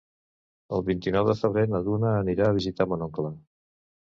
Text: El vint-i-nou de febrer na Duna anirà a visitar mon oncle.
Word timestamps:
El 0.77 0.83
vint-i-nou 0.87 1.27
de 1.27 1.35
febrer 1.41 1.67
na 1.75 1.83
Duna 1.89 2.15
anirà 2.23 2.49
a 2.49 2.57
visitar 2.57 2.89
mon 2.95 3.07
oncle. 3.09 3.35